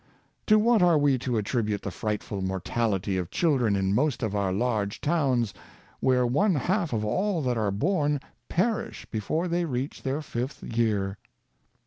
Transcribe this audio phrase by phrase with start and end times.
[0.47, 4.51] To what are we to attribute the frightful mortality of children in most of our
[4.51, 5.53] large towns,
[5.99, 8.19] where one half of all that are born
[8.49, 11.19] perish before they reach their fifth year?